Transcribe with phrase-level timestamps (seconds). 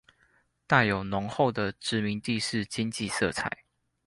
[0.65, 3.55] 帶有濃厚的殖民地式經濟色彩